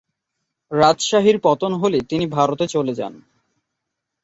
রাজশাহীর 0.71 1.37
পতন 1.43 1.71
হলে 1.73 1.99
তিনি 2.09 2.25
ভারতে 2.27 2.65
চলে 2.67 2.93
যান। 2.93 3.13